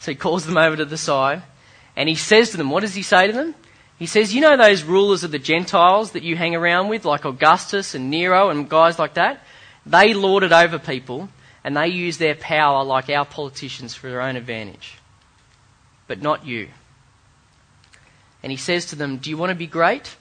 [0.00, 1.44] So he calls them over to the side
[1.94, 3.54] and he says to them, what does he say to them?
[3.98, 7.24] He says, You know those rulers of the Gentiles that you hang around with, like
[7.24, 9.42] Augustus and Nero and guys like that?
[9.86, 11.30] They lord it over people
[11.66, 14.98] and they use their power like our politicians for their own advantage.
[16.06, 16.68] But not you.
[18.40, 20.14] And he says to them, Do you want to be great?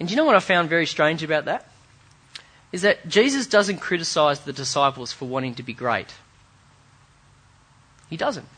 [0.00, 1.68] And do you know what I found very strange about that?
[2.72, 6.14] Is that Jesus doesn't criticize the disciples for wanting to be great.
[8.08, 8.48] He doesn't.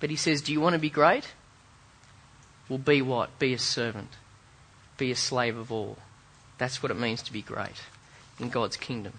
[0.00, 1.32] But he says, Do you want to be great?
[2.68, 3.38] Well, be what?
[3.38, 4.10] Be a servant.
[4.98, 5.96] Be a slave of all.
[6.58, 7.80] That's what it means to be great
[8.38, 9.14] in God's kingdom.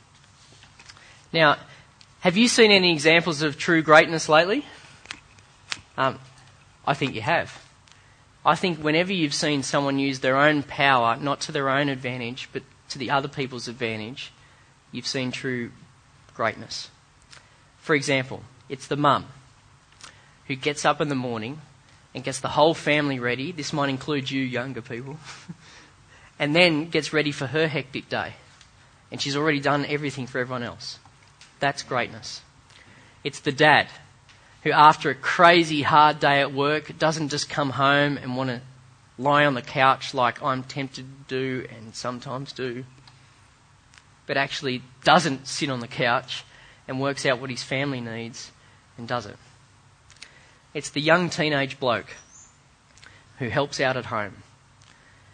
[1.34, 1.58] Now,
[2.22, 4.66] have you seen any examples of true greatness lately?
[5.98, 6.20] Um,
[6.86, 7.64] I think you have.
[8.46, 12.50] I think whenever you've seen someone use their own power, not to their own advantage,
[12.54, 14.32] but to the other people's advantage,
[14.92, 15.72] you've seen true
[16.34, 16.90] greatness.
[17.80, 19.26] For example, it's the mum
[20.48, 21.62] who gets up in the morning
[22.16, 23.52] and gets the whole family ready.
[23.52, 25.18] This might include you, younger people.
[26.40, 28.34] and then gets ready for her hectic day.
[29.12, 31.00] And she's already done everything for everyone else.
[31.60, 32.42] That's greatness.
[33.24, 33.88] It's the dad
[34.64, 38.62] who, after a crazy hard day at work, doesn't just come home and want to
[39.18, 42.86] lie on the couch like I'm tempted to do and sometimes do,
[44.28, 46.44] but actually doesn't sit on the couch
[46.88, 48.52] and works out what his family needs
[48.98, 49.38] and does it.
[50.74, 52.16] It's the young teenage bloke
[53.40, 54.44] who helps out at home.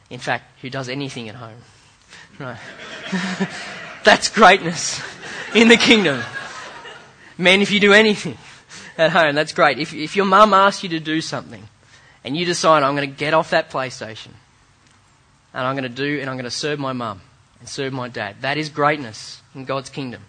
[0.10, 1.60] In fact, who does anything at home.
[2.40, 2.58] Right.
[4.04, 5.00] That's greatness
[5.56, 6.22] in the kingdom.
[7.38, 8.38] Men, if you do anything
[8.98, 9.80] at home, that's great.
[9.80, 11.64] If, if your mum asks you to do something
[12.24, 14.32] and you decide, I'm going to get off that PlayStation
[15.54, 17.22] and I'm going to do, and I'm going to serve my mum
[17.60, 20.22] and serve my dad, that is greatness in God's kingdom.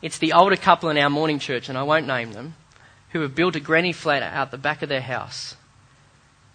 [0.00, 2.54] It's the older couple in our morning church, and I won't name them,
[3.10, 5.56] who have built a granny flat out the back of their house.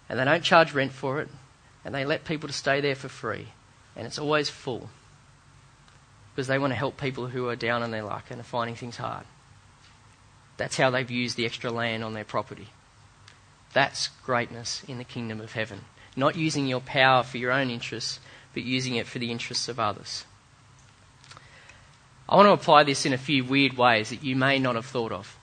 [0.09, 1.29] And they don't charge rent for it,
[1.83, 3.47] and they let people to stay there for free.
[3.95, 4.89] And it's always full.
[6.35, 8.75] Because they want to help people who are down on their luck and are finding
[8.75, 9.25] things hard.
[10.57, 12.67] That's how they've used the extra land on their property.
[13.73, 15.81] That's greatness in the kingdom of heaven.
[16.15, 18.19] Not using your power for your own interests,
[18.53, 20.25] but using it for the interests of others.
[22.27, 24.85] I want to apply this in a few weird ways that you may not have
[24.85, 25.37] thought of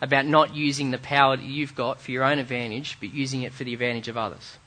[0.00, 3.52] about not using the power that you've got for your own advantage, but using it
[3.52, 4.58] for the advantage of others.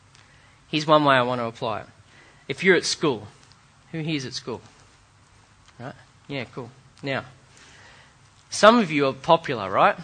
[0.69, 1.87] Here's one way I want to apply it.
[2.47, 3.27] If you're at school,
[3.91, 4.61] who here's at school?
[5.79, 5.93] Right?
[6.27, 6.69] Yeah, cool.
[7.03, 7.25] Now,
[8.49, 9.95] some of you are popular, right?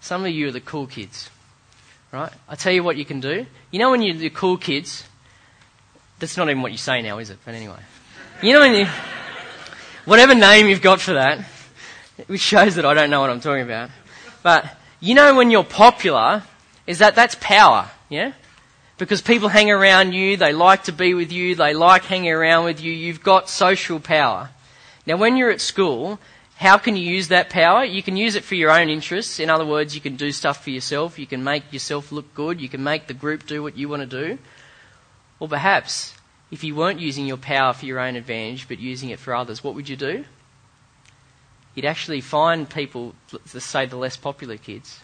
[0.00, 1.28] Some of you are the cool kids,
[2.12, 2.32] right?
[2.48, 3.46] I tell you what you can do.
[3.70, 5.04] You know when you're the cool kids,
[6.18, 7.38] that's not even what you say now, is it?
[7.44, 7.80] But anyway.
[8.42, 8.86] You know when you,
[10.04, 11.44] whatever name you've got for that,
[12.26, 13.90] which shows that I don't know what I'm talking about.
[14.42, 14.66] But
[15.00, 16.42] you know when you're popular,
[16.86, 18.32] is that that's power, yeah?
[18.96, 22.64] Because people hang around you, they like to be with you, they like hanging around
[22.64, 24.50] with you, you've got social power.
[25.06, 26.18] Now when you're at school,
[26.56, 27.84] how can you use that power?
[27.84, 29.40] You can use it for your own interests.
[29.40, 32.60] In other words, you can do stuff for yourself, you can make yourself look good,
[32.60, 34.38] you can make the group do what you want to do.
[35.38, 36.14] Or perhaps,
[36.50, 39.64] if you weren't using your power for your own advantage, but using it for others,
[39.64, 40.24] what would you do?
[41.74, 45.00] you'd actually find people, let's say the less popular kids,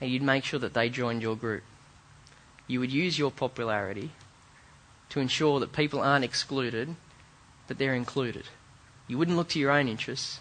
[0.00, 1.62] and you'd make sure that they joined your group.
[2.66, 4.10] You would use your popularity
[5.10, 6.96] to ensure that people aren't excluded,
[7.68, 8.44] but they're included.
[9.06, 10.40] You wouldn't look to your own interests,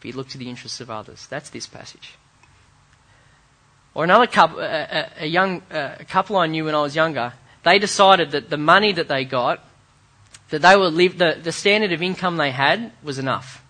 [0.00, 1.26] but you'd look to the interests of others.
[1.26, 2.14] That's this passage.
[3.94, 7.32] Or another couple, a, a young a couple I knew when I was younger,
[7.64, 9.64] they decided that the money that they got,
[10.50, 13.62] that they would live, the, the standard of income they had was enough.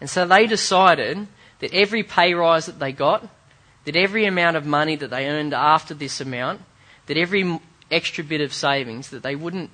[0.00, 1.26] And so they decided
[1.60, 3.26] that every pay rise that they got,
[3.86, 6.60] that every amount of money that they earned after this amount,
[7.06, 7.58] that every
[7.90, 9.70] extra bit of savings, that they wouldn't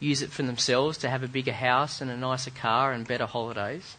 [0.00, 3.26] use it for themselves to have a bigger house and a nicer car and better
[3.26, 3.96] holidays.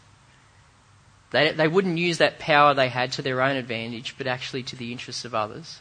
[1.30, 4.76] They, they wouldn't use that power they had to their own advantage, but actually to
[4.76, 5.80] the interests of others.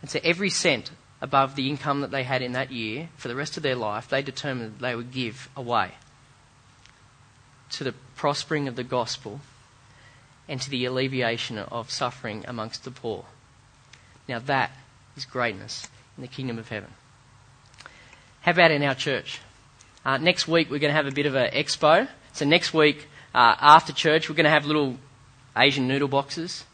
[0.00, 0.90] And so every cent
[1.20, 4.08] above the income that they had in that year, for the rest of their life,
[4.08, 5.92] they determined they would give away
[7.72, 9.40] to the prospering of the gospel
[10.48, 13.26] and to the alleviation of suffering amongst the poor.
[14.28, 14.72] Now, that
[15.16, 15.86] is greatness
[16.16, 16.90] in the kingdom of heaven.
[18.40, 19.38] How about in our church?
[20.02, 22.08] Uh, next week we're going to have a bit of an expo.
[22.32, 24.96] So next week uh, after church we're going to have little
[25.54, 26.64] Asian noodle boxes.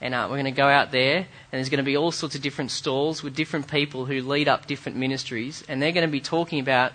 [0.00, 2.34] And uh, we're going to go out there, and there's going to be all sorts
[2.34, 6.10] of different stalls with different people who lead up different ministries, and they're going to
[6.10, 6.90] be talking about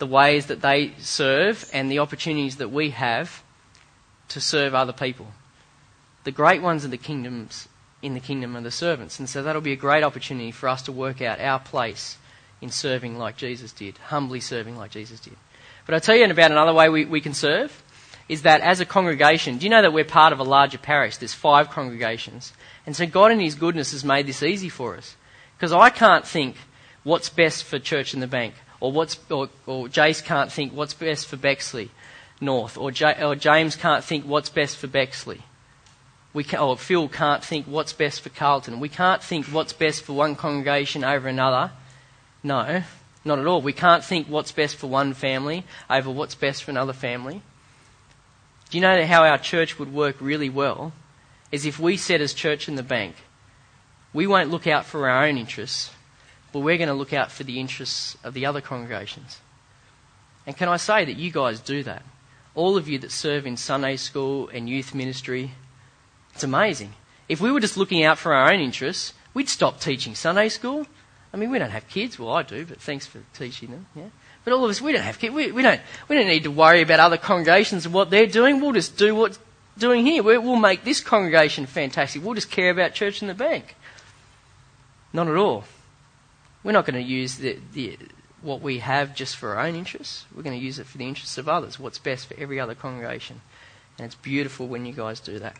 [0.00, 3.44] the ways that they serve and the opportunities that we have
[4.30, 5.28] to serve other people.
[6.24, 7.68] The great ones of the kingdoms
[8.02, 10.82] in the kingdom are the servants, and so that'll be a great opportunity for us
[10.82, 12.16] to work out our place
[12.60, 15.36] in serving like Jesus did, humbly serving like Jesus did.
[15.86, 17.82] But I'll tell you about another way we, we can serve
[18.28, 21.16] is that as a congregation, do you know that we're part of a larger parish?
[21.16, 22.52] There's five congregations.
[22.86, 25.16] And so God in His goodness has made this easy for us.
[25.56, 26.54] Because I can't think
[27.02, 30.94] what's best for Church in the Bank, or, what's, or, or Jace can't think what's
[30.94, 31.90] best for Bexley
[32.40, 35.42] North, or, J, or James can't think what's best for Bexley.
[36.32, 38.78] We can, or Phil can't think what's best for Carlton.
[38.78, 41.72] We can't think what's best for one congregation over another.
[42.42, 42.82] No,
[43.24, 43.60] not at all.
[43.60, 47.42] We can't think what's best for one family over what's best for another family.
[48.70, 50.92] Do you know how our church would work really well?
[51.50, 53.16] Is if we said as church in the bank,
[54.12, 55.90] we won't look out for our own interests,
[56.52, 59.40] but we're going to look out for the interests of the other congregations.
[60.46, 62.02] And can I say that you guys do that?
[62.54, 65.52] All of you that serve in Sunday school and youth ministry,
[66.34, 66.94] it's amazing.
[67.28, 70.86] If we were just looking out for our own interests, we'd stop teaching Sunday school.
[71.32, 72.18] I mean, we don't have kids.
[72.18, 73.86] Well, I do, but thanks for teaching them.
[73.94, 74.08] Yeah.
[74.44, 75.34] But all of us, we don't have kids.
[75.34, 78.60] We, we, don't, we don't need to worry about other congregations and what they're doing.
[78.60, 79.38] We'll just do what's
[79.78, 80.22] doing here.
[80.22, 82.24] we will make this congregation fantastic.
[82.24, 83.76] We'll just care about church in the bank.
[85.12, 85.64] Not at all.
[86.62, 87.98] We're not going to use the, the,
[88.42, 90.24] what we have just for our own interests.
[90.34, 92.74] We're going to use it for the interests of others, what's best for every other
[92.74, 93.40] congregation.
[93.98, 95.56] And it's beautiful when you guys do that.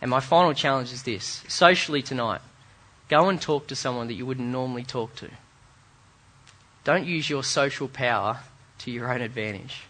[0.00, 2.40] And my final challenge is this socially tonight,
[3.08, 5.30] go and talk to someone that you wouldn't normally talk to.
[6.84, 8.40] Don't use your social power
[8.78, 9.82] to your own advantage.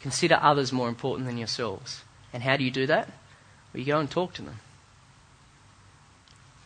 [0.00, 2.02] Consider others more important than yourselves.
[2.32, 3.08] And how do you do that?
[3.72, 4.60] Well, you go and talk to them.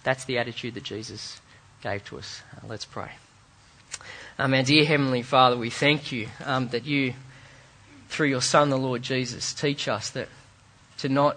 [0.03, 1.41] That's the attitude that Jesus
[1.83, 2.43] gave to us.
[2.57, 3.13] Uh, let's pray.
[4.39, 7.15] Um, our dear Heavenly Father, we thank you um, that you,
[8.09, 10.29] through your Son, the Lord Jesus, teach us that
[10.99, 11.37] to not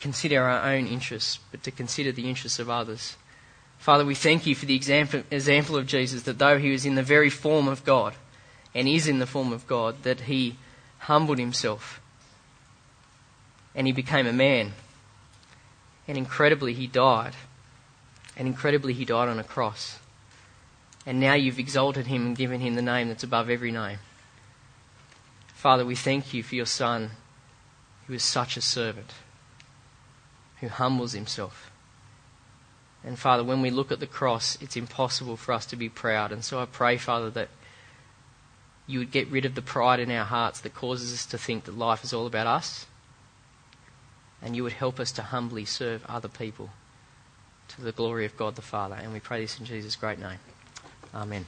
[0.00, 3.16] consider our own interests, but to consider the interests of others.
[3.86, 7.04] Father, we thank you for the example, of Jesus that though he was in the
[7.04, 8.14] very form of God
[8.74, 10.56] and is in the form of God, that he
[10.98, 12.00] humbled himself
[13.76, 14.72] and he became a man.
[16.08, 17.34] And incredibly, he died.
[18.36, 20.00] And incredibly, he died on a cross.
[21.06, 24.00] And now you've exalted him and given him the name that's above every name.
[25.54, 27.10] Father, we thank you for your Son,
[28.08, 29.12] who is such a servant,
[30.58, 31.70] who humbles himself
[33.06, 36.32] and Father, when we look at the cross, it's impossible for us to be proud.
[36.32, 37.48] And so I pray, Father, that
[38.88, 41.64] you would get rid of the pride in our hearts that causes us to think
[41.64, 42.86] that life is all about us.
[44.42, 46.70] And you would help us to humbly serve other people
[47.68, 48.96] to the glory of God the Father.
[48.96, 50.38] And we pray this in Jesus' great name.
[51.14, 51.46] Amen.